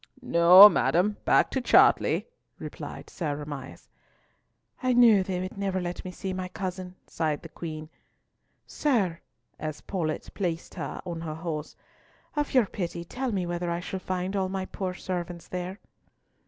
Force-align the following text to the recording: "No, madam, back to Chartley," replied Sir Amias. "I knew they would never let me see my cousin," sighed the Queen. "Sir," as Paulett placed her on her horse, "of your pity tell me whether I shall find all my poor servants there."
"No, 0.23 0.67
madam, 0.67 1.17
back 1.25 1.51
to 1.51 1.61
Chartley," 1.61 2.25
replied 2.57 3.07
Sir 3.07 3.39
Amias. 3.45 3.87
"I 4.81 4.93
knew 4.93 5.21
they 5.21 5.39
would 5.39 5.59
never 5.59 5.79
let 5.79 6.03
me 6.03 6.09
see 6.09 6.33
my 6.33 6.47
cousin," 6.47 6.95
sighed 7.05 7.43
the 7.43 7.49
Queen. 7.49 7.87
"Sir," 8.65 9.19
as 9.59 9.81
Paulett 9.81 10.33
placed 10.33 10.73
her 10.73 11.03
on 11.05 11.21
her 11.21 11.35
horse, 11.35 11.75
"of 12.35 12.55
your 12.55 12.65
pity 12.65 13.03
tell 13.05 13.31
me 13.31 13.45
whether 13.45 13.69
I 13.69 13.79
shall 13.79 13.99
find 13.99 14.35
all 14.35 14.49
my 14.49 14.65
poor 14.65 14.95
servants 14.95 15.47
there." 15.47 15.79